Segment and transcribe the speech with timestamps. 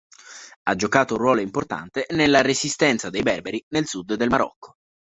[0.63, 4.73] Ha giocato un ruolo importante nella resistenza dei berberi nel sud del Marocco.